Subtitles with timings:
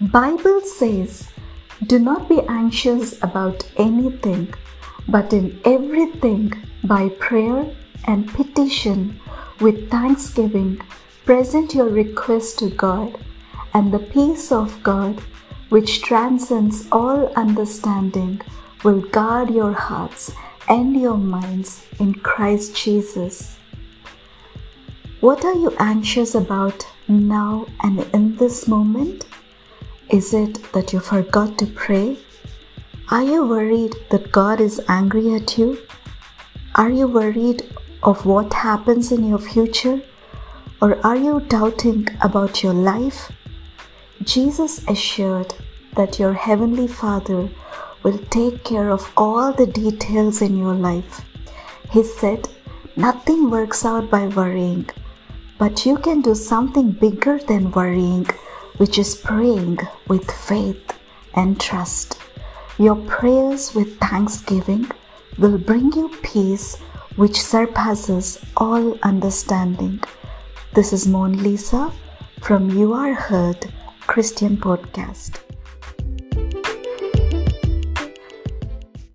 [0.00, 1.28] Bible says,
[1.86, 4.52] "Do not be anxious about anything,
[5.08, 6.52] but in everything
[6.84, 7.74] by prayer
[8.06, 9.18] and petition
[9.58, 10.82] with thanksgiving
[11.24, 13.16] present your request to God,
[13.72, 15.22] and the peace of God,
[15.70, 18.42] which transcends all understanding,
[18.84, 20.30] will guard your hearts
[20.68, 23.56] and your minds in Christ Jesus."
[25.20, 29.25] What are you anxious about now and in this moment?
[30.08, 32.16] Is it that you forgot to pray?
[33.10, 35.78] Are you worried that God is angry at you?
[36.76, 37.64] Are you worried
[38.04, 40.00] of what happens in your future?
[40.80, 43.32] Or are you doubting about your life?
[44.22, 45.52] Jesus assured
[45.96, 47.48] that your Heavenly Father
[48.04, 51.24] will take care of all the details in your life.
[51.90, 52.48] He said,
[52.94, 54.88] Nothing works out by worrying,
[55.58, 58.28] but you can do something bigger than worrying
[58.78, 60.92] which is praying with faith
[61.34, 62.18] and trust.
[62.78, 64.90] Your prayers with thanksgiving
[65.38, 66.76] will bring you peace
[67.16, 70.02] which surpasses all understanding.
[70.74, 71.90] This is Mon Lisa
[72.42, 73.72] from You Are Heard
[74.06, 75.45] Christian Podcast.